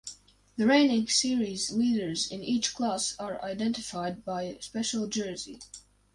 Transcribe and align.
The 0.57 0.65
reigning 0.65 1.07
series 1.09 1.69
leaders 1.71 2.31
in 2.31 2.41
each 2.43 2.73
class 2.73 3.15
are 3.19 3.39
identified 3.43 4.25
by 4.25 4.41
a 4.45 4.59
special 4.59 5.05
jersey. 5.05 5.59